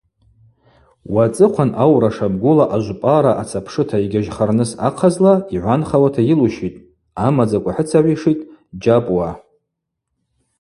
Уацӏыхъван 1.13 1.71
аура 1.83 2.09
шабгула 2.15 2.65
ажвпӏара 2.75 3.31
ацапшыта 3.41 3.97
йгьажьхарныс 4.05 4.71
ахъазла 4.87 5.33
йгӏванхауата 5.55 6.21
йылущитӏ,– 6.29 6.83
амадзаква 7.25 7.71
хӏыцагӏвишитӏ 7.75 8.47
Джьапӏуа. 8.81 9.29